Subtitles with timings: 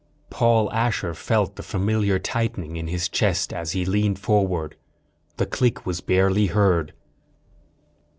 [0.31, 4.75] _Paul Asher felt the familiar tightening in his chest as he leaned forward.
[5.37, 6.93] The click was barely heard.